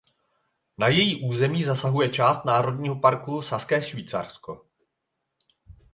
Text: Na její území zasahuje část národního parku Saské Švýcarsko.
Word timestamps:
Na 0.77 0.87
její 0.87 1.21
území 1.29 1.63
zasahuje 1.63 2.09
část 2.09 2.45
národního 2.45 2.95
parku 2.99 3.41
Saské 3.41 3.81
Švýcarsko. 3.81 4.65